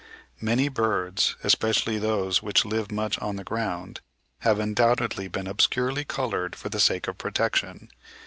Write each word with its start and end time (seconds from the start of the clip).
Many 0.41 0.67
birds, 0.67 1.35
especially 1.43 1.99
those 1.99 2.41
which 2.41 2.65
live 2.65 2.91
much 2.91 3.19
on 3.19 3.35
the 3.35 3.43
ground, 3.43 4.01
have 4.39 4.57
undoubtedly 4.57 5.27
been 5.27 5.45
obscurely 5.45 6.05
coloured 6.05 6.55
for 6.55 6.69
the 6.69 6.79
sake 6.79 7.07
of 7.07 7.19
protection. 7.19 7.87